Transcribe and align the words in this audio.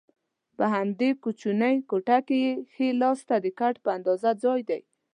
په 0.57 0.65
همدې 0.75 1.09
کوچنۍ 1.23 1.75
کوټه 1.89 2.17
کې 2.27 2.41
ښي 2.73 2.87
لاسته 3.01 3.35
د 3.41 3.47
کټ 3.59 3.75
په 3.85 3.89
اندازه 3.97 4.29
ځای 4.43 4.61
دی. 4.69 4.81